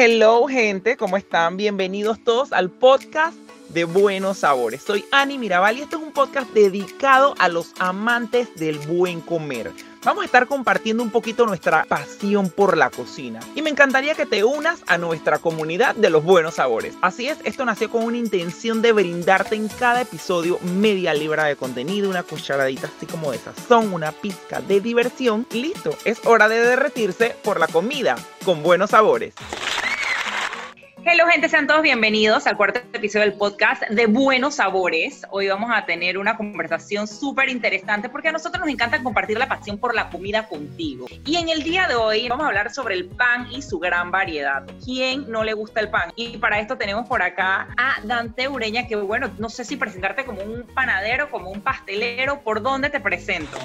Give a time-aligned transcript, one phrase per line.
[0.00, 1.56] Hello gente, ¿cómo están?
[1.56, 3.36] Bienvenidos todos al podcast
[3.70, 4.80] de Buenos Sabores.
[4.80, 9.72] Soy Ani Mirabal y este es un podcast dedicado a los amantes del buen comer.
[10.04, 14.24] Vamos a estar compartiendo un poquito nuestra pasión por la cocina y me encantaría que
[14.24, 16.94] te unas a nuestra comunidad de los buenos sabores.
[17.02, 21.56] Así es, esto nació con una intención de brindarte en cada episodio media libra de
[21.56, 26.60] contenido, una cucharadita así como de sazón, una pizca de diversión listo, es hora de
[26.60, 29.34] derretirse por la comida con buenos sabores.
[31.10, 35.22] Hello gente, sean todos bienvenidos al cuarto episodio del podcast de Buenos Sabores.
[35.30, 39.48] Hoy vamos a tener una conversación súper interesante porque a nosotros nos encanta compartir la
[39.48, 41.06] pasión por la comida contigo.
[41.24, 44.10] Y en el día de hoy vamos a hablar sobre el pan y su gran
[44.10, 44.66] variedad.
[44.84, 46.12] ¿Quién no le gusta el pan?
[46.14, 50.26] Y para esto tenemos por acá a Dante Ureña, que bueno, no sé si presentarte
[50.26, 53.56] como un panadero, como un pastelero, ¿por dónde te presento?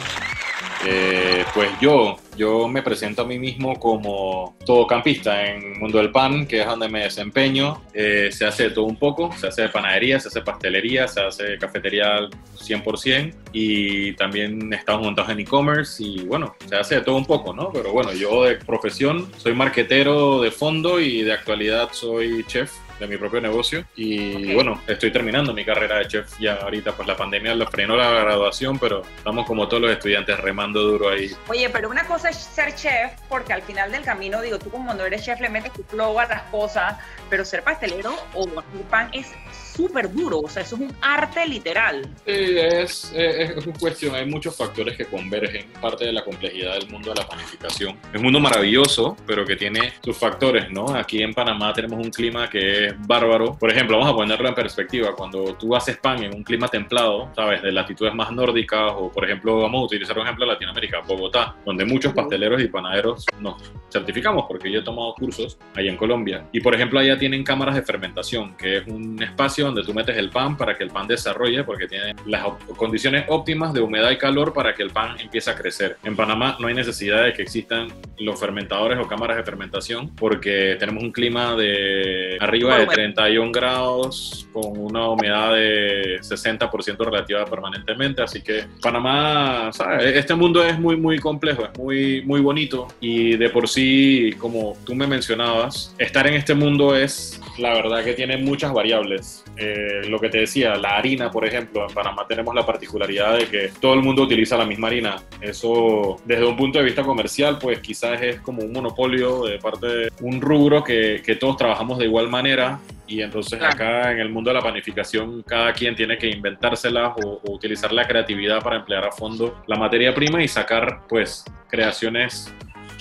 [0.85, 6.45] Eh, pues yo, yo me presento a mí mismo como todocampista en mundo del pan,
[6.45, 7.81] que es donde me desempeño.
[7.93, 12.15] Eh, se hace todo un poco, se hace panadería, se hace pastelería, se hace cafetería
[12.15, 17.25] al 100% y también estamos montados en e-commerce y bueno, se hace de todo un
[17.25, 17.71] poco, ¿no?
[17.71, 22.71] Pero bueno, yo de profesión soy marquetero de fondo y de actualidad soy chef
[23.03, 23.85] de mi propio negocio.
[23.95, 26.39] Y bueno, estoy terminando mi carrera de chef.
[26.39, 30.39] Ya ahorita, pues la pandemia lo frenó la graduación, pero estamos como todos los estudiantes
[30.39, 31.31] remando duro ahí.
[31.47, 34.85] Oye, pero una cosa es ser chef, porque al final del camino, digo, tú como
[34.85, 36.97] cuando eres chef le metes tu flow a las cosas,
[37.29, 39.27] pero ser pastelero o hacer pan es
[39.75, 42.03] súper duro, o sea, eso es un arte literal.
[42.25, 46.73] Sí, es, es, es una cuestión, hay muchos factores que convergen, parte de la complejidad
[46.79, 47.97] del mundo de la panificación.
[48.11, 50.93] Es un mundo maravilloso, pero que tiene sus factores, ¿no?
[50.95, 53.57] Aquí en Panamá tenemos un clima que es bárbaro.
[53.57, 57.31] Por ejemplo, vamos a ponerlo en perspectiva, cuando tú haces pan en un clima templado,
[57.35, 57.61] ¿sabes?
[57.61, 61.55] De latitudes más nórdicas, o por ejemplo, vamos a utilizar un ejemplo de Latinoamérica, Bogotá,
[61.65, 66.47] donde muchos pasteleros y panaderos nos certificamos, porque yo he tomado cursos ahí en Colombia.
[66.51, 70.17] Y por ejemplo, allá tienen cámaras de fermentación, que es un espacio donde tú metes
[70.17, 72.43] el pan para que el pan desarrolle, porque tiene las
[72.77, 75.97] condiciones óptimas de humedad y calor para que el pan empiece a crecer.
[76.03, 77.87] En Panamá no hay necesidad de que existan
[78.19, 84.47] los fermentadores o cámaras de fermentación, porque tenemos un clima de arriba de 31 grados
[84.51, 90.15] con una humedad de 60% relativa permanentemente, así que Panamá, ¿sabes?
[90.15, 94.77] este mundo es muy, muy complejo, es muy, muy bonito y de por sí, como
[94.85, 99.43] tú me mencionabas, estar en este mundo es, la verdad que tiene muchas variables.
[99.55, 103.45] Eh, lo que te decía, la harina, por ejemplo, en Panamá tenemos la particularidad de
[103.47, 105.15] que todo el mundo utiliza la misma harina.
[105.41, 109.87] Eso, desde un punto de vista comercial, pues quizás es como un monopolio de parte
[109.87, 114.29] de un rubro que, que todos trabajamos de igual manera y entonces acá en el
[114.29, 118.77] mundo de la panificación cada quien tiene que inventárselas o, o, utilizar la creatividad para
[118.77, 122.53] emplear a fondo la materia prima y sacar pues creaciones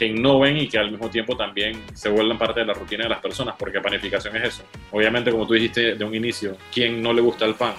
[0.02, 3.10] que innoven y que al mismo tiempo también se vuelvan parte de la rutina de
[3.10, 4.64] las personas, porque panificación es eso.
[4.90, 7.74] Obviamente, como tú dijiste de un inicio, ¿quién no le gusta el pan?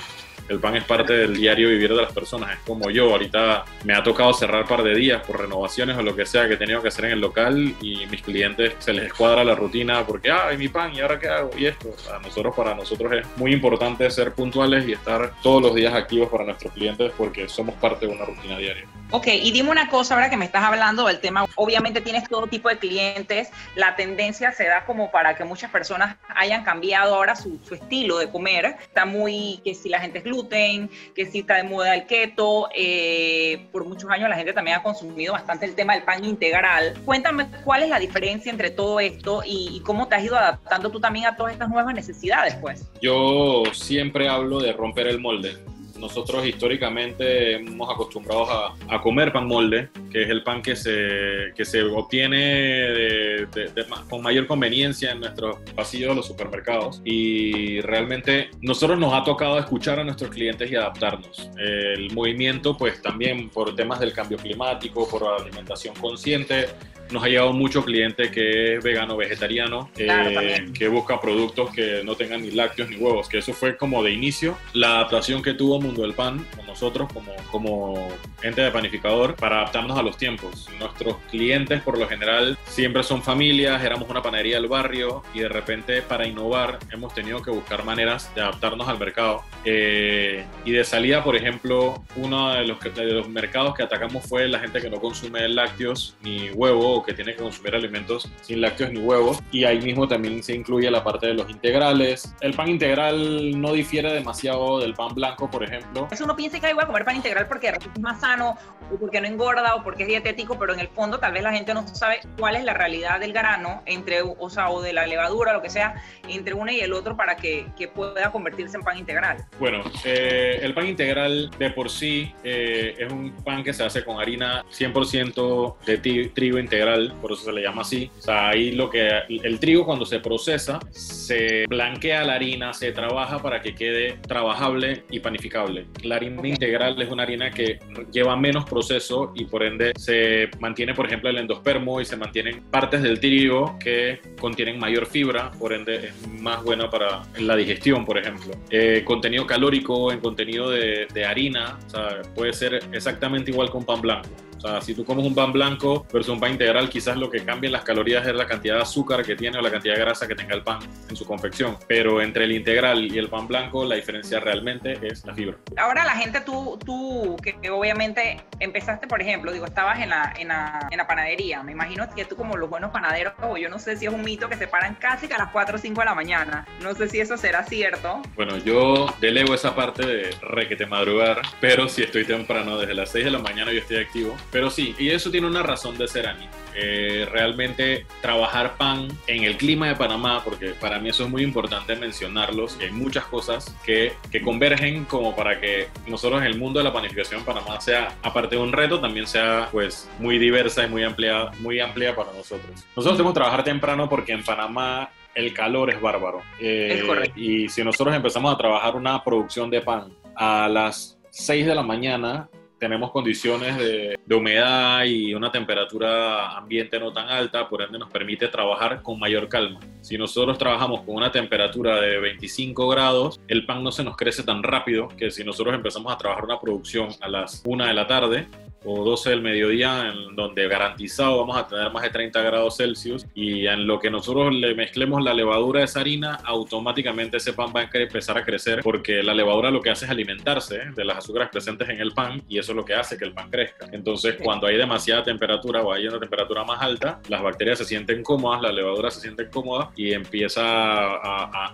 [0.49, 2.51] El pan es parte del diario vivir de las personas.
[2.51, 6.01] Es como yo, ahorita me ha tocado cerrar un par de días por renovaciones o
[6.01, 8.93] lo que sea que he tenido que hacer en el local y mis clientes se
[8.93, 11.51] les escuadra la rutina porque, ah, mi pan, ¿y ahora qué hago?
[11.57, 11.93] Y esto.
[12.13, 16.29] A nosotros, para nosotros es muy importante ser puntuales y estar todos los días activos
[16.29, 18.85] para nuestros clientes porque somos parte de una rutina diaria.
[19.11, 22.47] Ok, y dime una cosa ahora que me estás hablando del tema, obviamente tienes todo
[22.47, 27.35] tipo de clientes, la tendencia se da como para que muchas personas hayan cambiado ahora
[27.35, 31.39] su, su estilo de comer, está muy, que si la gente es gluten, que si
[31.39, 35.65] está de moda el keto, eh, por muchos años la gente también ha consumido bastante
[35.65, 36.99] el tema del pan integral.
[37.05, 40.89] Cuéntame cuál es la diferencia entre todo esto y, y cómo te has ido adaptando
[40.89, 42.89] tú también a todas estas nuevas necesidades, pues.
[43.01, 45.57] Yo siempre hablo de romper el molde
[46.03, 51.53] nosotros históricamente hemos acostumbrado a, a, comer pan molde, que es el pan que se,
[51.55, 57.01] que se obtiene de, de, de, con mayor conveniencia en nuestros pasillos de los supermercados.
[57.05, 61.49] Y realmente nosotros nos ha tocado escuchar a nuestros clientes y adaptarnos.
[61.57, 66.67] El movimiento, pues también por temas del cambio climático, por la alimentación consciente,
[67.13, 72.01] nos ha llegado mucho cliente que es vegano vegetariano, claro, eh, que busca productos que
[72.03, 75.53] no tengan ni lácteos ni huevos, que eso fue como de inicio la adaptación que
[75.53, 76.43] tuvo Mundo del Pan
[76.73, 78.07] nosotros como, como
[78.41, 80.67] ente de panificador para adaptarnos a los tiempos.
[80.79, 85.49] Nuestros clientes por lo general siempre son familias, éramos una panadería del barrio y de
[85.49, 89.43] repente para innovar hemos tenido que buscar maneras de adaptarnos al mercado.
[89.65, 94.47] Eh, y de salida, por ejemplo, uno de los, de los mercados que atacamos fue
[94.47, 98.91] la gente que no consume lácteos ni huevo que tiene que consumir alimentos sin lácteos
[98.91, 99.37] ni huevos.
[99.51, 102.33] Y ahí mismo también se incluye la parte de los integrales.
[102.41, 106.07] El pan integral no difiere demasiado del pan blanco, por ejemplo.
[106.11, 108.57] Eso uno piensa dice, ay, voy a comer pan integral porque es más sano,
[108.91, 111.51] o porque no engorda, o porque es dietético, pero en el fondo tal vez la
[111.51, 115.05] gente no sabe cuál es la realidad del grano, entre, o sea, o de la
[115.05, 118.83] levadura, lo que sea, entre uno y el otro para que, que pueda convertirse en
[118.83, 119.45] pan integral.
[119.59, 124.03] Bueno, eh, el pan integral de por sí eh, es un pan que se hace
[124.03, 128.09] con harina 100% de trigo integral, por eso se le llama así.
[128.17, 132.91] O sea, ahí lo que el trigo cuando se procesa, se blanquea la harina, se
[132.91, 135.87] trabaja para que quede trabajable y panificable.
[136.03, 137.79] La harina integral es una harina que
[138.11, 142.61] lleva menos proceso y por ende se mantiene, por ejemplo, el endospermo y se mantienen
[142.71, 148.05] partes del trigo que contienen mayor fibra, por ende es más buena para la digestión,
[148.05, 148.53] por ejemplo.
[148.69, 154.01] Eh, contenido calórico en contenido de, harina, o sea, puede ser exactamente igual con pan
[154.01, 154.29] blanco.
[154.63, 157.67] Sea, si tú comes un pan blanco versus un pan integral, quizás lo que cambia
[157.67, 160.25] en las calorías es la cantidad de azúcar que tiene o la cantidad de grasa
[160.25, 160.79] que tenga el pan
[161.09, 161.77] en su confección.
[161.85, 165.57] Pero entre el integral y el pan blanco, la diferencia realmente es la fibra.
[165.75, 170.47] Ahora la gente, tú, tú que, obviamente empezaste, por ejemplo, digo, estabas en la, en,
[170.47, 171.61] la, en la panadería.
[171.61, 174.21] Me imagino que tú como los buenos panaderos, o yo no sé si es un
[174.21, 176.65] mito que se paran casi a las 4 o 5 de la mañana.
[176.81, 178.21] No sé si eso será cierto.
[178.35, 183.25] Bueno, yo delego esa parte de requete madrugar, pero si estoy temprano, desde las 6
[183.25, 186.27] de la mañana yo estoy activo pero sí, y eso tiene una razón de ser,
[186.27, 186.47] Ani.
[186.75, 191.41] Eh, realmente trabajar pan en el clima de Panamá, porque para mí eso es muy
[191.41, 196.57] importante mencionarlos, y hay muchas cosas que, que convergen como para que nosotros en el
[196.57, 200.37] mundo de la panificación en Panamá sea, aparte de un reto, también sea pues muy
[200.37, 202.85] diversa y muy amplia, muy amplia para nosotros.
[202.95, 206.43] Nosotros tenemos que trabajar temprano porque en Panamá el calor es bárbaro.
[206.59, 207.39] Eh, es correcto.
[207.39, 211.81] Y si nosotros empezamos a trabajar una producción de pan a las 6 de la
[211.81, 212.49] mañana,
[212.83, 218.49] tenemos condiciones de, humedad y una temperatura ambiente no tan alta, por ende nos permite
[218.49, 219.79] trabajar con mayor calma.
[220.01, 224.43] Si nosotros trabajamos con una temperatura de 25 grados, el pan no se nos crece
[224.43, 228.05] tan rápido que si nosotros empezamos a trabajar una producción a las 1 de la
[228.05, 228.47] tarde,
[228.85, 233.25] o 12 del mediodía, en donde garantizado vamos a tener más de 30 grados Celsius
[233.33, 237.71] y en lo que nosotros le mezclemos la levadura de esa harina, automáticamente ese pan
[237.75, 241.17] va a empezar a crecer porque la levadura lo que hace es alimentarse de las
[241.17, 243.87] azúcares presentes en el pan y eso es lo que hace que el pan crezca.
[243.91, 248.23] Entonces, cuando hay demasiada temperatura o hay una temperatura más alta, las bacterias se sienten
[248.23, 251.73] cómodas, la levadura se siente cómoda y empieza a,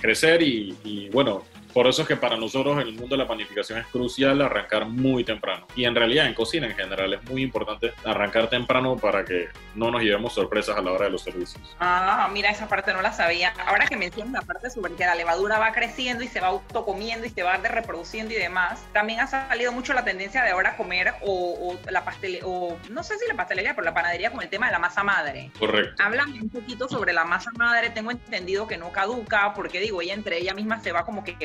[0.00, 3.28] crecer y, y bueno, por eso es que para nosotros en el mundo de la
[3.28, 5.66] panificación es crucial arrancar muy temprano.
[5.76, 9.90] Y en realidad en cocina en general es muy importante arrancar temprano para que no
[9.90, 11.62] nos llevemos sorpresas a la hora de los servicios.
[11.80, 13.52] Ah, mira, esa parte no la sabía.
[13.66, 17.26] Ahora que mencionas la parte sobre que la levadura va creciendo y se va autocomiendo
[17.26, 21.14] y se va reproduciendo y demás, también ha salido mucho la tendencia de ahora comer
[21.22, 24.66] o, la pastelería, o no sé si la pastelería, pero la panadería con el tema
[24.66, 25.50] de la masa madre.
[25.58, 26.02] Correcto.
[26.02, 27.90] Háblame un poquito sobre la masa madre.
[27.90, 31.36] Tengo entendido que no caduca porque digo, ella entre ella misma se va como que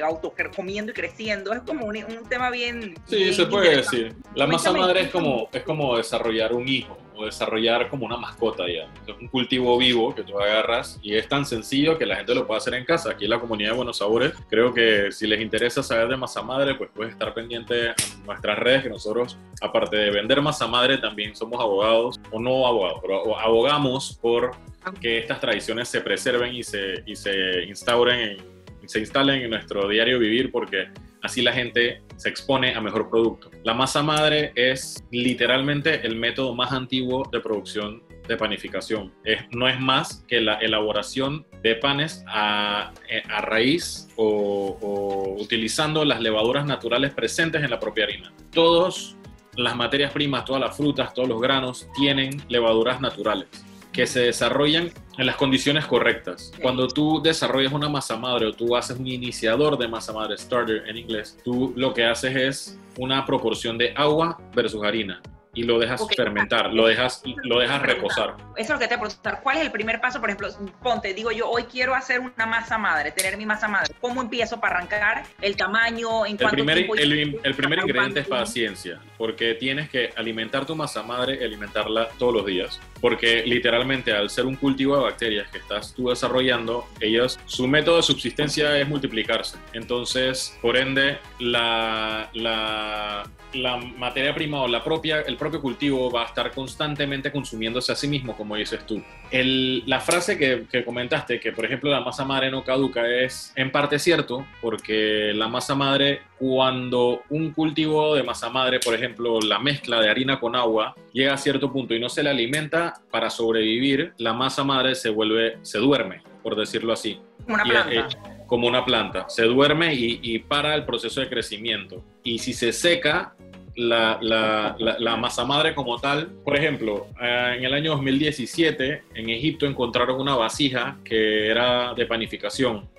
[0.55, 1.53] comiendo y creciendo.
[1.53, 1.95] Es como un,
[2.29, 2.95] tema bien.
[3.05, 4.15] Sí, se puede decir.
[4.35, 8.65] La masa madre es como, es como desarrollar un hijo o desarrollar como una mascota
[8.67, 8.91] ya.
[9.07, 12.47] Es un cultivo vivo que tú agarras y es tan sencillo que la gente lo
[12.47, 13.11] puede hacer en casa.
[13.11, 16.41] Aquí en la comunidad de Buenos Sabores, creo que si les interesa saber de masa
[16.41, 20.97] madre, pues puedes estar pendiente en nuestras redes que nosotros, aparte de vender masa madre,
[20.97, 24.51] también somos abogados, o no abogados, pero abogamos por
[24.99, 28.52] que estas tradiciones se preserven y se, y se instauren en
[28.85, 30.89] se instalen en nuestro diario vivir porque
[31.21, 33.49] así la gente se expone a mejor producto.
[33.63, 39.13] La masa madre es literalmente el método más antiguo de producción de panificación.
[39.51, 42.93] No es más que la elaboración de panes a,
[43.29, 48.33] a raíz o, o, utilizando las levaduras naturales presentes en la propia harina.
[48.51, 49.17] Todas
[49.55, 53.47] las materias primas, todas las frutas, todos los granos tienen levaduras naturales
[53.93, 56.51] que se desarrollan en las condiciones correctas.
[56.61, 60.83] Cuando tú desarrollas una masa madre o tú haces un iniciador de masa madre, starter
[60.87, 65.21] en inglés, tú lo que haces es una proporción de agua versus harina
[65.55, 68.35] y lo dejas fermentar, lo dejas, lo dejas reposar.
[68.55, 69.41] Eso es lo que te voy a preguntar.
[69.43, 70.19] ¿Cuál es el primer paso?
[70.19, 70.49] Por ejemplo,
[70.81, 73.93] ponte, digo yo, hoy quiero hacer una masa madre, tener mi masa madre.
[74.01, 75.23] ¿Cómo empiezo para arrancar?
[75.41, 76.25] ¿El tamaño?
[76.25, 81.03] ¿En el primer, El, el primer ingrediente es paciencia, porque tienes que alimentar tu masa
[81.03, 82.79] madre, alimentarla todos los días.
[83.03, 87.97] Porque literalmente al ser un cultivo de bacterias que estás tú desarrollando, ellas, su método
[87.97, 89.57] de subsistencia es multiplicarse.
[89.73, 96.25] Entonces, por ende, la, la materia prima o la propia, el propio cultivo va a
[96.27, 99.03] estar constantemente consumiéndose a sí mismo, como dices tú.
[99.33, 103.51] El, la frase que, que, comentaste, que por ejemplo la masa madre no caduca, es
[103.55, 109.39] en parte cierto, porque la masa madre, cuando un cultivo de masa madre, por ejemplo
[109.41, 113.01] la mezcla de harina con agua, llega a cierto punto y no se le alimenta
[113.09, 117.19] para sobrevivir, la masa madre se vuelve, se duerme, por decirlo así.
[117.47, 117.91] Una planta.
[117.91, 118.05] Eh,
[118.45, 119.27] como una planta.
[119.29, 122.05] Se duerme y, y para el proceso de crecimiento.
[122.23, 123.33] Y si se seca,
[123.75, 126.31] la, masa madre como tal.
[126.43, 132.05] Por ejemplo, eh, en el año 2017 en Egipto encontraron una vasija que era de
[132.05, 132.89] panificación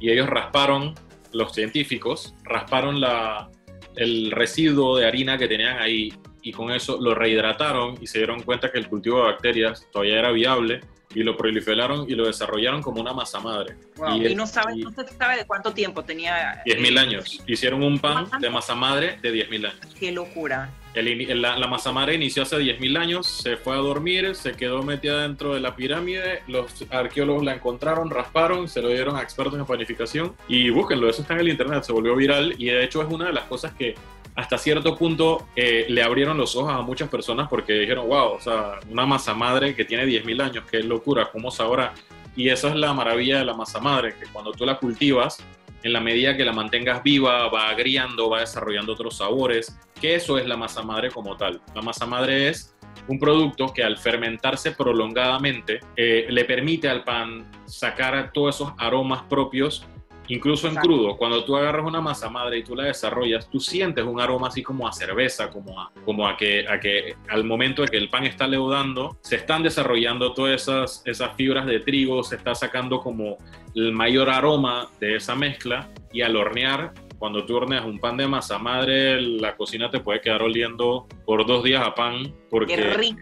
[0.00, 0.94] y ellos rasparon,
[1.32, 3.50] los científicos, rasparon la,
[3.96, 8.42] el residuo de harina que tenían ahí y con eso lo rehidrataron y se dieron
[8.42, 10.80] cuenta que el cultivo de bacterias todavía era viable
[11.14, 13.76] y lo proliferaron y lo desarrollaron como una masa madre.
[13.96, 14.16] Wow.
[14.16, 16.62] Y, y, no, sabe, y, no se sabe de cuánto tiempo tenía.
[16.64, 17.42] 10.000 años.
[17.46, 19.94] Hicieron un pan de masa madre de 10.000 años.
[19.98, 20.70] Qué locura.
[20.94, 24.82] El, la, la, masa madre inició hace 10.000 años, se fue a dormir, se quedó
[24.82, 29.54] metida dentro de la pirámide, los arqueólogos la encontraron, rasparon, se lo dieron a expertos
[29.54, 33.02] en panificación y búsquenlo, eso está en el internet, se volvió viral y de hecho
[33.02, 33.94] es una de las cosas que
[34.34, 38.40] hasta cierto punto eh, le abrieron los ojos a muchas personas porque dijeron, wow, o
[38.40, 41.92] sea, una masa madre que tiene 10.000 años, qué locura, ¿cómo sabrá?
[42.36, 45.44] Y esa es la maravilla de la masa madre, que cuando tú la cultivas,
[45.82, 50.38] en la medida que la mantengas viva, va agriando, va desarrollando otros sabores, que eso
[50.38, 51.60] es la masa madre como tal.
[51.74, 52.74] La masa madre es
[53.08, 59.22] un producto que al fermentarse prolongadamente eh, le permite al pan sacar todos esos aromas
[59.22, 59.86] propios
[60.30, 64.04] Incluso en crudo, cuando tú agarras una masa madre y tú la desarrollas, tú sientes
[64.04, 67.82] un aroma así como a cerveza, como a, como a, que, a que al momento
[67.82, 72.22] de que el pan está leudando, se están desarrollando todas esas, esas fibras de trigo,
[72.22, 73.38] se está sacando como
[73.74, 78.26] el mayor aroma de esa mezcla y al hornear cuando tú horneas un pan de
[78.26, 82.34] masa madre, la cocina te puede quedar oliendo por dos días a pan.
[82.48, 83.20] Porque, Qué rico.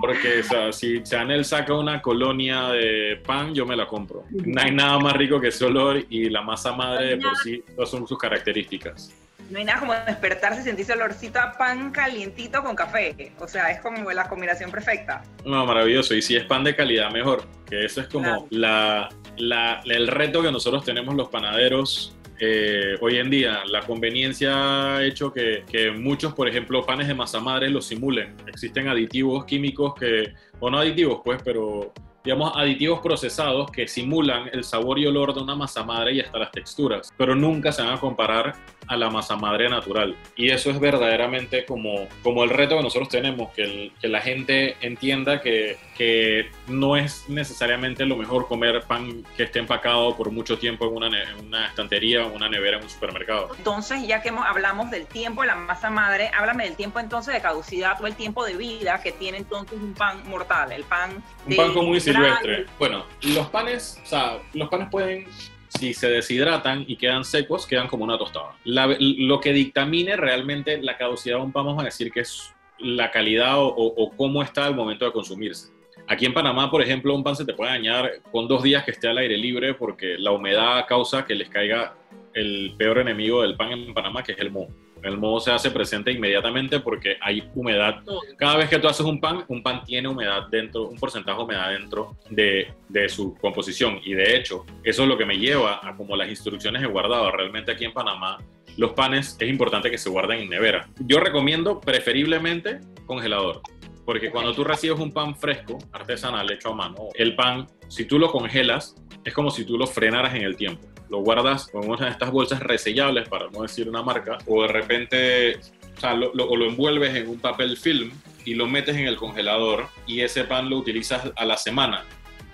[0.00, 4.24] Porque o sea, si Chanel saca una colonia de pan, yo me la compro.
[4.30, 7.62] No hay nada más rico que ese olor y la masa madre de por sí,
[7.76, 9.14] todas son sus características.
[9.50, 13.34] No hay nada como despertarse y sentirse olorcito a pan calientito con café.
[13.38, 15.24] O sea, es como la combinación perfecta.
[15.44, 16.14] No, maravilloso.
[16.14, 17.44] Y si es pan de calidad, mejor.
[17.68, 18.46] Que eso es como claro.
[18.48, 24.96] la, la, el reto que nosotros tenemos los panaderos eh, hoy en día la conveniencia
[24.96, 28.34] ha hecho que, que, muchos, por ejemplo, panes de masa madre los simulen.
[28.46, 31.92] Existen aditivos químicos que, o no aditivos, pues, pero
[32.24, 36.38] digamos, aditivos procesados que simulan el sabor y olor de una masa madre y hasta
[36.38, 38.54] las texturas, pero nunca se van a comparar
[38.90, 40.16] a la masa madre natural.
[40.34, 44.20] Y eso es verdaderamente como, como el reto que nosotros tenemos, que, el, que la
[44.20, 50.32] gente entienda que, que, no es necesariamente lo mejor comer pan que esté empacado por
[50.32, 53.50] mucho tiempo en una, en una estantería o una nevera en un supermercado.
[53.56, 57.32] Entonces, ya que hemos, hablamos del tiempo de la masa madre, háblame del tiempo entonces
[57.32, 61.22] de caducidad o el tiempo de vida que tiene entonces un pan mortal, el pan...
[61.46, 62.66] Un pan común y silvestre.
[62.76, 65.28] Bueno, los panes, o sea, los panes pueden
[65.70, 68.56] si se deshidratan y quedan secos, quedan como una tostada.
[68.64, 73.10] Lo que dictamine realmente la caducidad de un pan, vamos a decir que es la
[73.10, 75.72] calidad o, cómo está al momento de consumirse.
[76.08, 78.90] Aquí en Panamá, por ejemplo, un pan se te puede dañar con dos días que
[78.90, 81.94] esté al aire libre porque la humedad causa que les caiga
[82.34, 84.68] el peor enemigo del pan en Panamá, que es el moho.
[85.02, 88.02] El moho se hace presente inmediatamente porque hay humedad.
[88.36, 91.44] Cada vez que tú haces un pan, un pan tiene humedad dentro, un porcentaje de
[91.44, 94.00] humedad dentro de, de, su composición.
[94.04, 97.30] Y de hecho, eso es lo que me lleva a como las instrucciones he guardado.
[97.30, 98.38] Realmente aquí en Panamá,
[98.76, 100.88] los panes es importante que se guarden en nevera.
[101.00, 103.62] Yo recomiendo preferiblemente congelador.
[104.04, 108.18] Porque cuando tú recibes un pan fresco, artesanal, hecho a mano, el pan, si tú
[108.18, 112.06] lo congelas, es como si tú lo frenaras en el tiempo lo guardas con una
[112.06, 115.60] de estas bolsas resellables, para no decir una marca, o de repente,
[116.02, 118.12] o, lo envuelves en un papel film
[118.44, 122.04] y lo metes en el congelador y ese pan lo utilizas a la semana.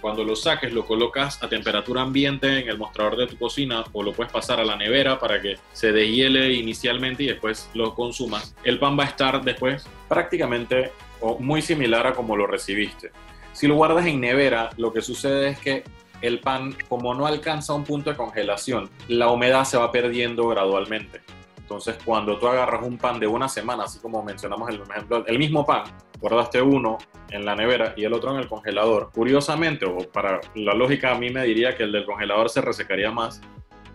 [0.01, 4.03] Cuando lo saques, lo colocas a temperatura ambiente en el mostrador de tu cocina o
[4.03, 8.55] lo puedes pasar a la nevera para que se deshiele inicialmente y después lo consumas.
[8.63, 13.11] El pan va a estar después prácticamente o muy similar a como lo recibiste.
[13.53, 15.83] Si lo guardas en nevera, lo que sucede es que
[16.23, 21.21] el pan, como no alcanza un punto de congelación, la humedad se va perdiendo gradualmente.
[21.59, 25.39] Entonces, cuando tú agarras un pan de una semana, así como mencionamos el ejemplo, el
[25.39, 25.83] mismo pan,
[26.21, 26.99] guardaste uno
[27.31, 31.19] en la nevera y el otro en el congelador, curiosamente, o para la lógica a
[31.19, 33.41] mí me diría que el del congelador se resecaría más,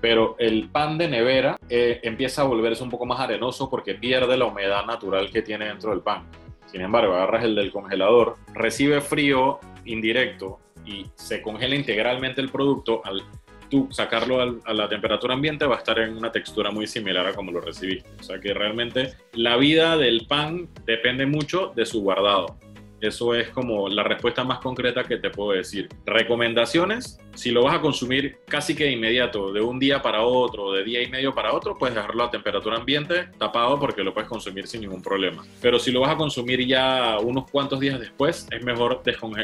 [0.02, 4.36] pero el pan de nevera eh, empieza a volverse un poco más arenoso porque pierde
[4.36, 6.28] la humedad natural que tiene dentro del pan.
[6.66, 13.02] Sin embargo, agarras el del congelador, recibe frío indirecto y se congela integralmente el producto,
[13.06, 13.24] al
[13.72, 17.34] tú sacarlo a la temperatura ambiente va a estar en una textura muy similar a
[17.34, 18.10] como lo recibiste.
[18.20, 22.58] O sea que realmente la vida del pan depende mucho de su guardado.
[23.02, 25.90] Eso es como la respuesta más concreta que te puedo decir.
[26.06, 30.72] Recomendaciones, si lo vas a consumir casi que de inmediato, de un día para otro,
[30.74, 34.30] de día y medio para otro, puedes dejarlo a temperatura ambiente tapado porque lo puedes
[34.30, 35.44] consumir sin ningún problema.
[35.62, 39.02] Pero si lo vas a consumir ya unos cuantos días después, es mejor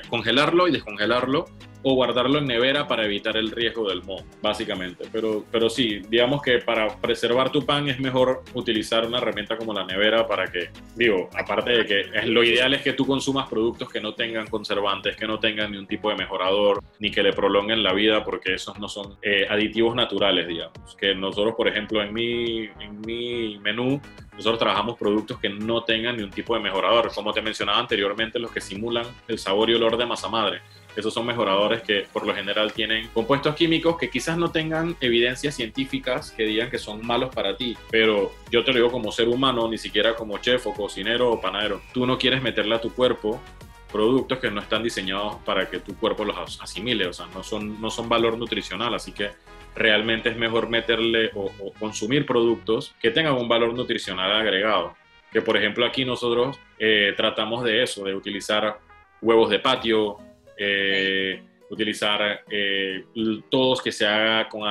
[0.09, 1.45] congelarlo y descongelarlo
[1.83, 5.05] o guardarlo en nevera para evitar el riesgo del moho, básicamente.
[5.11, 9.73] Pero, pero sí, digamos que para preservar tu pan es mejor utilizar una herramienta como
[9.73, 13.89] la nevera para que, digo, aparte de que lo ideal es que tú consumas productos
[13.89, 17.33] que no tengan conservantes, que no tengan ni un tipo de mejorador, ni que le
[17.33, 20.95] prolonguen la vida, porque esos no son eh, aditivos naturales, digamos.
[20.95, 24.01] Que nosotros, por ejemplo, en mi, en mi menú,
[24.33, 28.39] nosotros trabajamos productos que no tengan ni un tipo de mejorador, como te mencionaba anteriormente,
[28.39, 30.61] los que simulan el sabor y olor de masa madre
[30.97, 35.55] esos son mejoradores que por lo general tienen compuestos químicos que quizás no tengan evidencias
[35.55, 39.29] científicas que digan que son malos para ti, pero yo te lo digo como ser
[39.29, 41.81] humano, ni siquiera como chef o cocinero o panadero.
[41.93, 43.39] Tú no quieres meterle a tu cuerpo
[43.91, 47.79] productos que no están diseñados para que tu cuerpo los asimile, o sea, no son,
[47.79, 49.29] no son valor nutricional, así que
[49.75, 54.95] realmente es mejor meterle o, consumir productos que tengan un valor nutricional agregado.
[55.31, 58.79] Que por ejemplo aquí nosotros eh, tratamos de eso, de utilizar
[59.21, 60.17] huevos de patio,
[60.57, 63.03] eh, utilizar eh,
[63.49, 64.63] todos que se haga con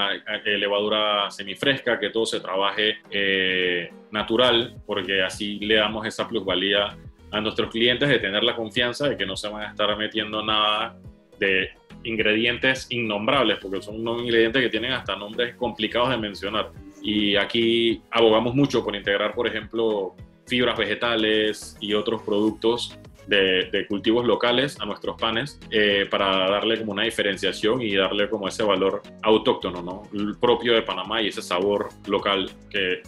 [0.45, 6.97] levadura semifresca, que todo se trabaje eh, natural, porque así le damos esa plusvalía
[7.31, 10.43] a nuestros clientes de tener la confianza de que no se van a estar metiendo
[10.43, 10.97] nada
[11.39, 11.71] de
[12.05, 16.71] ingredientes innombrables, porque son unos ingredientes que tienen hasta nombres complicados de mencionar.
[17.03, 20.15] Y aquí abogamos mucho por integrar, por ejemplo,
[20.47, 26.93] fibras vegetales y otros productos de, cultivos locales a nuestros panes eh, para darle como
[26.93, 30.03] una diferenciación y darle como ese valor autóctono, ¿no?
[30.13, 33.03] El propio de Panamá y ese sabor local que,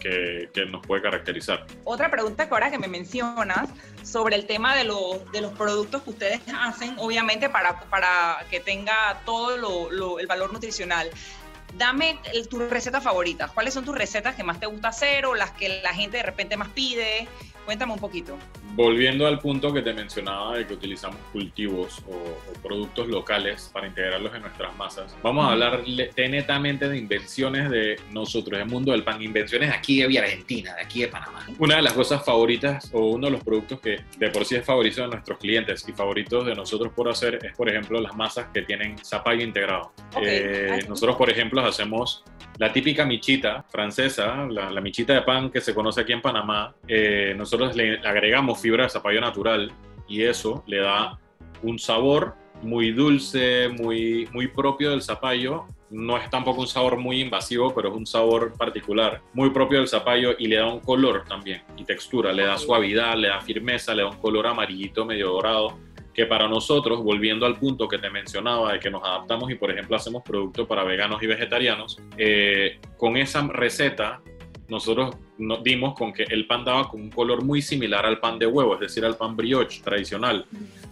[0.53, 1.65] que, nos puede caracterizar.
[1.83, 3.69] Otra pregunta que ahora que me mencionas
[4.03, 9.21] sobre el tema de, de los productos que ustedes hacen, obviamente para, para que tenga
[9.25, 11.09] todo lo, el valor nutricional
[11.77, 13.51] dame tus recetas favoritas.
[13.51, 16.23] ¿Cuáles son tus recetas que más te gusta hacer o las que la gente de
[16.23, 17.27] repente más pide?
[17.69, 18.35] Cuéntame un poquito.
[18.73, 24.33] Volviendo al punto que te mencionaba de que utilizamos cultivos o, productos locales para integrarlos
[24.33, 29.21] en nuestras masas, vamos a hablar netamente de invenciones de nosotros, el mundo del pan,
[29.21, 31.45] invenciones aquí de Argentina, de aquí de Panamá.
[31.59, 34.65] Una de las cosas favoritas o uno de los productos que de por sí es
[34.65, 38.47] favorito de nuestros clientes y favoritos de nosotros por hacer es, por ejemplo, las masas
[38.51, 39.93] que tienen zapallo integrado.
[40.19, 42.23] Eh, nosotros, por ejemplo, hacemos
[42.59, 46.75] la típica michita francesa, la, michita de pan que se conoce aquí en Panamá.
[46.87, 49.71] Eh, nosotros le agregamos fibra de zapallo natural
[50.07, 51.19] y eso le da
[51.61, 55.65] un sabor muy dulce, muy, muy propio del zapallo.
[55.89, 59.87] No es tampoco un sabor muy invasivo, pero es un sabor particular, muy propio del
[59.87, 63.95] zapallo y le da un color también y textura, le da suavidad, le da firmeza,
[63.95, 65.79] le da un color amarillito medio dorado
[66.13, 69.71] que para nosotros, volviendo al punto que te mencionaba de que nos adaptamos y por
[69.71, 74.21] ejemplo hacemos productos para veganos y vegetarianos, eh, con esa receta
[74.69, 78.37] nosotros nos dimos con que el pan daba con un color muy similar al pan
[78.39, 80.45] de huevo, es decir, al pan brioche tradicional.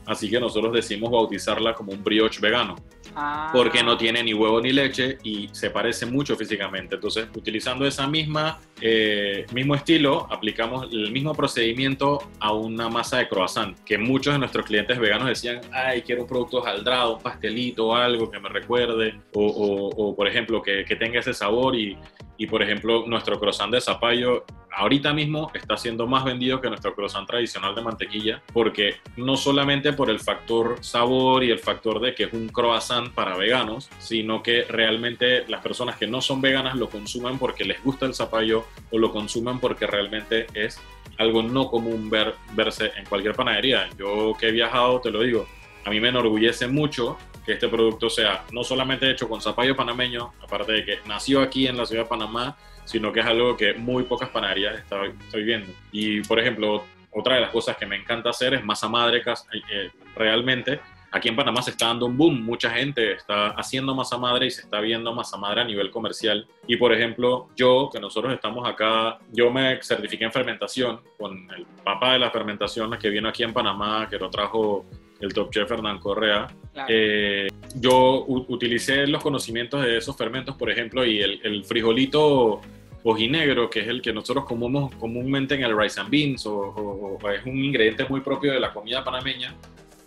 [0.05, 2.75] Así que nosotros decimos bautizarla como un brioche vegano,
[3.15, 3.49] ah.
[3.53, 6.95] porque no tiene ni huevo ni leche y se parece mucho físicamente.
[6.95, 13.27] Entonces, utilizando esa misma eh, mismo estilo, aplicamos el mismo procedimiento a una masa de
[13.27, 17.95] croissant, que muchos de nuestros clientes veganos decían, ay, quiero un producto jaldrado, un pastelito,
[17.95, 21.97] algo que me recuerde, o, por ejemplo, que, que tenga ese sabor y,
[22.37, 26.93] y por ejemplo, nuestro croissant de zapallo ahorita mismo está siendo más vendido que nuestro
[26.93, 32.13] croissant tradicional de mantequilla, porque no solamente por el factor sabor y el factor de
[32.13, 36.75] que es un croissant para veganos, sino que realmente las personas que no son veganas
[36.75, 40.79] lo consumen porque les gusta el zapallo o lo consumen porque realmente es
[41.17, 43.89] algo no común ver, verse en cualquier panadería.
[43.97, 45.47] Yo que he viajado, te lo digo,
[45.85, 47.17] a mí me enorgullece mucho
[47.47, 51.65] que este producto sea no solamente hecho con zapallo panameño, aparte de que nació aquí
[51.65, 55.43] en la ciudad de Panamá, sino que es algo que muy pocas panaderías estoy, estoy
[55.43, 55.71] viendo.
[55.93, 59.61] Y, por ejemplo, otra de las cosas que me encanta hacer es masa madre eh,
[59.71, 60.81] eh, realmente.
[61.09, 64.51] Aquí en Panamá se está dando un boom, mucha gente está haciendo masa madre y
[64.51, 66.45] se está viendo masa madre a nivel comercial.
[66.67, 71.65] Y por ejemplo, yo, que nosotros estamos acá, yo me certifiqué en fermentación con el
[71.85, 74.85] papá de la fermentación que vino aquí en Panamá, que lo trajo
[75.19, 76.47] el top chef Hernán Correa,
[76.87, 82.61] eh, yo utilicé los conocimientos de esos fermentos, por ejemplo, y el, frijolito
[83.03, 87.45] ojinegro, que es el que nosotros comemos comúnmente en el rice and beans, o, es
[87.45, 89.55] un ingrediente muy propio de la comida panameña,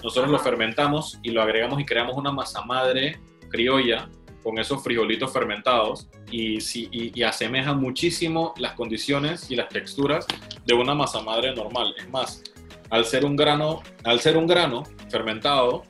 [0.02, 3.18] nosotros lo fermentamos y lo agregamos y creamos una masa madre
[3.50, 4.08] criolla
[4.42, 10.26] con esos frijolitos fermentados y, si, y, asemeja muchísimo las condiciones y las texturas
[10.64, 11.94] de una masa madre normal.
[11.98, 12.42] Es más,
[12.90, 15.84] al ser un grano, al ser un grano fermentado,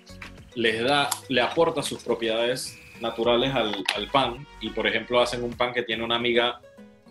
[0.54, 5.72] les da, le aporta sus propiedades naturales al, pan y, por ejemplo, hacen un pan
[5.72, 6.60] que tiene una miga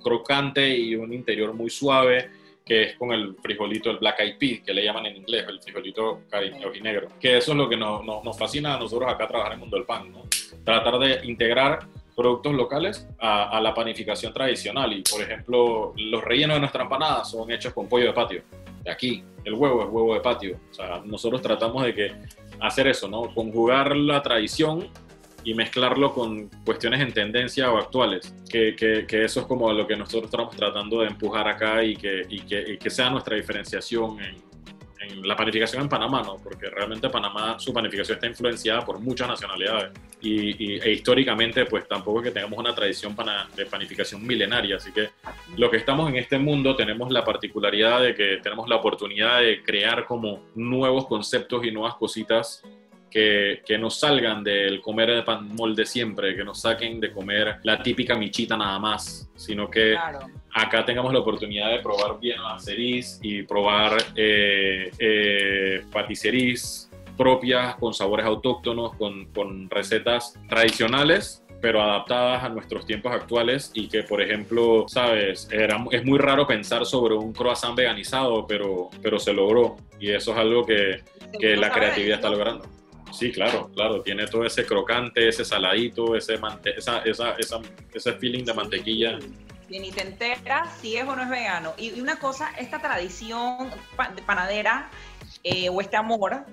[0.03, 2.29] crocante y un interior muy suave
[2.63, 5.59] que es con el frijolito, el black eyed pea, que le llaman en inglés, el
[5.59, 6.21] frijolito
[6.83, 7.07] negro.
[7.19, 9.77] Que eso es lo que nos, nos, fascina a nosotros acá trabajar en el mundo
[9.77, 10.21] del pan, ¿no?
[10.63, 11.79] Tratar de integrar
[12.15, 14.93] productos locales a, a, la panificación tradicional.
[14.93, 18.43] Y, por ejemplo, los rellenos de nuestra empanada son hechos con pollo de patio.
[18.83, 20.57] De aquí, el huevo es huevo de patio.
[20.71, 22.11] O sea, nosotros tratamos de que
[22.61, 23.33] hacer eso, ¿no?
[23.33, 24.87] Conjugar la tradición
[25.43, 29.95] y mezclarlo con cuestiones en tendencia o actuales, que, que, eso es como lo que
[29.95, 34.48] nosotros estamos tratando de empujar acá y que, y que, que sea nuestra diferenciación en,
[34.99, 36.37] en, la panificación en Panamá, ¿no?
[36.37, 42.19] porque realmente Panamá, su panificación está influenciada por muchas nacionalidades y, e históricamente pues tampoco
[42.19, 43.15] es que tengamos una tradición
[43.55, 45.09] de panificación milenaria, así que
[45.57, 49.63] lo que estamos en este mundo tenemos la particularidad de que tenemos la oportunidad de
[49.63, 52.63] crear como nuevos conceptos y nuevas cositas
[53.09, 57.57] que, que, nos salgan del comer de pan molde siempre, que nos saquen de comer
[57.63, 59.95] la típica michita nada más, sino que
[60.53, 65.83] acá tengamos la oportunidad de probar bien ceris y probar eh, eh,
[67.17, 73.87] propias, con sabores autóctonos, con, con recetas tradicionales pero adaptadas a nuestros tiempos actuales y
[73.87, 79.19] que, por ejemplo, sabes, era, es muy raro pensar sobre un croissant veganizado, pero, pero
[79.19, 81.03] se logró y eso es algo que,
[81.39, 82.65] que la creatividad está logrando.
[83.11, 86.39] Sí, claro, claro, tiene todo ese crocante, ese saladito, ese,
[86.75, 87.61] esa, esa, esa,
[87.93, 89.19] ese feeling de mantequilla.
[89.69, 91.73] Y ni te enteras si es o no es vegano.
[91.77, 93.69] Y, una cosa, esta tradición
[94.15, 94.89] de panadera
[95.43, 96.45] eh, o este amor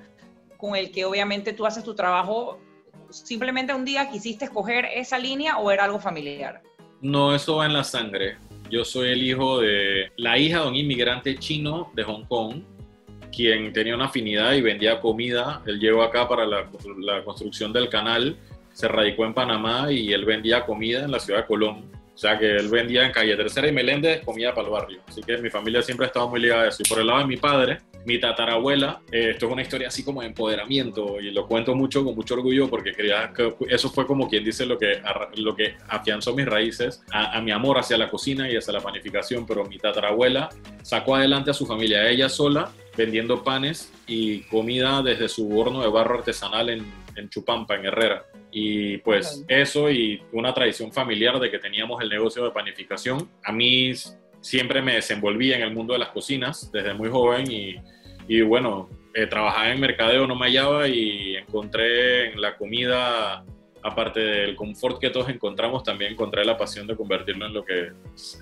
[0.56, 2.58] con el que obviamente tú haces tu trabajo,
[3.10, 6.62] simplemente un día quisiste escoger esa línea o era algo familiar?
[7.00, 8.38] No, eso va en la sangre.
[8.70, 12.62] Yo soy el hijo de la hija de un inmigrante chino de Hong Kong
[13.34, 15.62] quien tenía una afinidad y vendía comida.
[15.66, 16.68] Él llegó acá para la,
[17.24, 18.36] construcción del canal,
[18.72, 21.90] se radicó en Panamá y él vendía comida en la ciudad de Colón.
[22.14, 25.00] O sea que él vendía en calle Tercera y Meléndez comida para el barrio.
[25.06, 26.82] Así que mi familia siempre ha estado muy ligada a eso.
[26.84, 30.04] Y por el lado de mi padre, mi tatarabuela, eh, esto es una historia así
[30.04, 34.06] como de empoderamiento y lo cuento mucho con mucho orgullo porque quería que eso fue
[34.06, 35.02] como quien dice lo que,
[35.36, 38.80] lo que afianzó mis raíces a, a, mi amor hacia la cocina y hacia la
[38.80, 39.44] panificación.
[39.44, 40.48] Pero mi tatarabuela
[40.82, 45.88] sacó adelante a su familia ella sola vendiendo panes y comida desde su horno de
[45.88, 48.24] barro artesanal en, en Chupampa, en Herrera.
[48.52, 53.28] Y pues eso y una tradición familiar de que teníamos el negocio de panificación.
[53.42, 53.92] A mí
[54.40, 57.76] siempre me desenvolví en el mundo de las cocinas desde muy joven y,
[58.28, 63.44] y bueno, eh, trabajaba en mercadeo, no me hallaba y encontré en la comida
[63.86, 67.92] aparte del confort que todos encontramos, también encontré la pasión de convertirlo en lo que,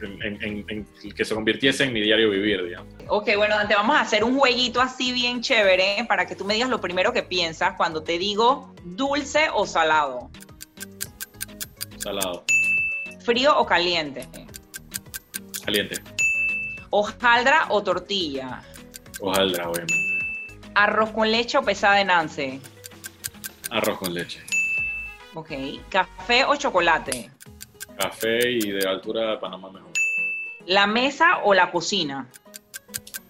[0.00, 2.94] en, que se convirtiese en mi diario vivir, digamos.
[3.08, 6.54] Ok, bueno, Dante, vamos a hacer un jueguito así bien chévere para que tú me
[6.54, 10.30] digas lo primero que piensas cuando te digo dulce o salado.
[11.98, 12.44] Salado.
[13.20, 14.26] Frío o caliente.
[15.64, 16.02] Caliente.
[16.88, 18.62] Hojaldra o tortilla.
[19.24, 19.94] Hojaldra, obviamente.
[20.74, 22.60] Arroz con leche o pesada de Nance.
[23.70, 24.40] Arroz con leche.
[25.34, 25.50] Ok.
[25.88, 27.30] ¿Café o chocolate?
[27.98, 29.90] Café y de altura de Panamá mejor.
[30.66, 32.28] ¿La mesa o la cocina?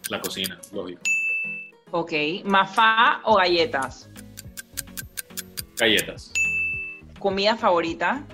[0.08, 1.02] La cocina, lógico.
[1.92, 2.12] Ok.
[2.44, 4.10] ¿Mafá o galletas?
[5.76, 6.32] Galletas.
[7.20, 8.24] ¿Comida favorita?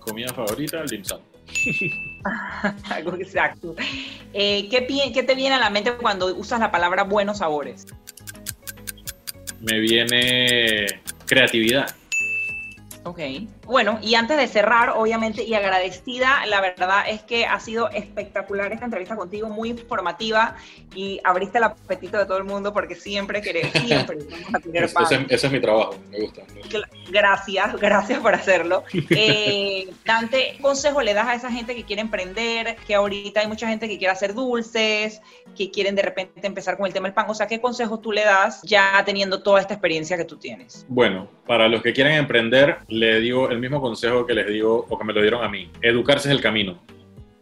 [0.00, 1.02] Comida favorita, dim
[3.18, 3.74] Exacto.
[4.32, 7.86] Eh, ¿qué, ¿Qué te viene a la mente cuando usas la palabra buenos sabores?
[9.60, 10.86] Me viene
[11.26, 11.94] creatividad
[13.04, 13.20] Ok.
[13.66, 18.72] Bueno, y antes de cerrar, obviamente, y agradecida, la verdad es que ha sido espectacular
[18.72, 20.56] esta entrevista contigo, muy informativa
[20.94, 24.18] y abriste el apetito de todo el mundo porque siempre queremos, siempre
[24.52, 25.04] a tener pan.
[25.04, 26.42] Ese, ese, es mi trabajo, me gusta.
[27.10, 28.84] Gracias, gracias por hacerlo.
[29.10, 32.76] Eh, Dante, ¿qué consejo le das a esa gente que quiere emprender?
[32.86, 35.20] Que ahorita hay mucha gente que quiere hacer dulces,
[35.56, 37.26] que quieren de repente empezar con el tema del pan.
[37.28, 40.84] O sea, ¿qué consejos tú le das ya teniendo toda esta experiencia que tú tienes?
[40.88, 44.98] Bueno, para los que quieren emprender, le digo el mismo consejo que les digo o
[44.98, 45.70] que me lo dieron a mí.
[45.80, 46.78] Educarse es el camino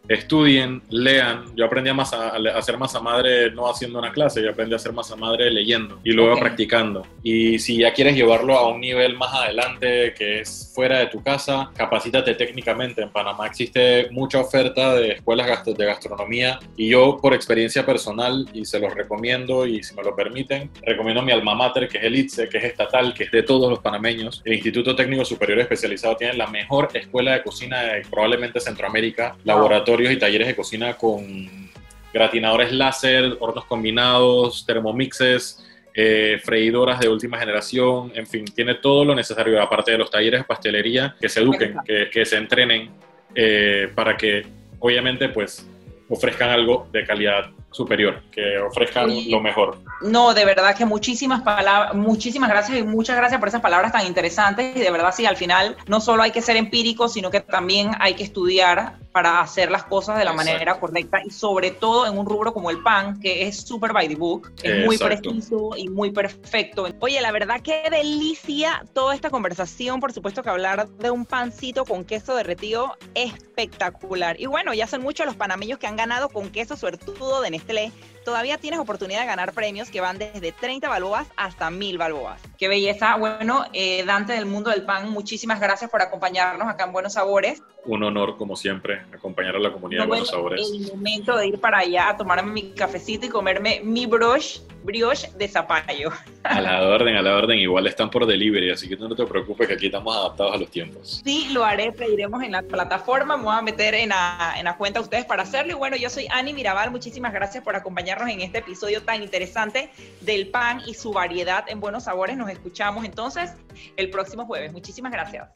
[0.09, 1.45] estudien, lean.
[1.57, 4.77] Yo aprendí a, masa, a hacer masa madre no haciendo una clase, yo aprendí a
[4.77, 7.07] hacer masa madre leyendo y luego practicando.
[7.23, 11.23] Y si ya quieres llevarlo a un nivel más adelante, que es fuera de tu
[11.23, 13.03] casa, capacítate técnicamente.
[13.03, 18.65] En Panamá existe mucha oferta de escuelas de gastronomía y yo por experiencia personal, y
[18.65, 22.17] se los recomiendo y si me lo permiten, recomiendo mi alma mater, que es el
[22.17, 24.43] ITSE, que es estatal, que es de todos los panameños.
[24.45, 29.92] El Instituto Técnico Superior Especializado tiene la mejor escuela de cocina de probablemente Centroamérica, laboratorio
[30.01, 31.71] y talleres de cocina con
[32.13, 39.15] gratinadores láser, hornos combinados, termomixes, eh, freidoras de última generación, en fin, tiene todo lo
[39.15, 42.91] necesario, aparte de los talleres de pastelería, que se eduquen, que, que se entrenen
[43.35, 44.47] eh, para que
[44.79, 45.67] obviamente pues
[46.09, 49.79] ofrezcan algo de calidad superior, que ofrezcan lo mejor.
[50.03, 54.07] No, de verdad que muchísimas palabras, muchísimas gracias y muchas gracias por esas palabras tan
[54.07, 57.41] interesantes y de verdad sí, al final no solo hay que ser empírico, sino que
[57.41, 62.07] también hay que estudiar para hacer las cosas de la manera correcta y sobre todo
[62.07, 65.71] en un rubro como el pan, que es súper by the book, es muy preciso
[65.77, 66.87] y muy perfecto.
[67.01, 71.85] Oye, la verdad qué delicia toda esta conversación, por supuesto que hablar de un pancito
[71.85, 74.41] con queso derretido espectacular.
[74.41, 77.62] Y bueno, ya son muchos los panameños que han ganado con queso suertudo de Nestlé
[77.63, 77.93] Nestlé.
[78.25, 82.41] Todavía tienes oportunidad de ganar premios que van desde 30 balboas hasta 1000 balboas.
[82.59, 83.17] Qué belleza.
[83.17, 87.63] Bueno, eh, Dante del mundo del pan, muchísimas gracias por acompañarnos acá en Buenos Sabores.
[87.85, 90.61] Un honor, como siempre, acompañar a la comunidad de Buenos Sabores.
[90.73, 95.33] El momento de ir para allá a tomarme mi cafecito y comerme mi brioche, brioche
[95.37, 96.11] de zapallo.
[96.45, 97.59] A la orden, a la orden.
[97.59, 100.71] Igual están por delivery, así que no te preocupes que aquí estamos adaptados a los
[100.71, 101.23] tiempos.
[101.25, 104.77] Sí, lo haré, pediremos en la plataforma, me voy a meter en la, en la
[104.77, 105.73] cuenta a ustedes para hacerlo.
[105.73, 107.75] Y bueno, yo soy Ani Mirabal, muchísimas gracias por
[108.13, 112.37] acompañarnos en este episodio tan interesante del pan y su variedad en buenos sabores.
[112.37, 113.53] Nos escuchamos entonces
[113.97, 114.73] el próximo jueves.
[114.73, 115.49] Muchísimas gracias.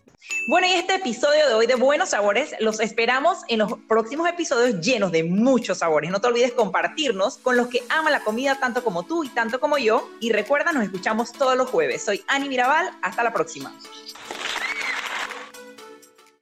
[0.49, 4.81] Bueno, y este episodio de hoy de Buenos Sabores los esperamos en los próximos episodios
[4.81, 6.11] llenos de muchos sabores.
[6.11, 9.61] No te olvides compartirnos con los que aman la comida tanto como tú y tanto
[9.61, 10.09] como yo.
[10.21, 12.03] Y recuerda, nos escuchamos todos los jueves.
[12.03, 12.91] Soy Ani Mirabal.
[13.03, 13.73] Hasta la próxima.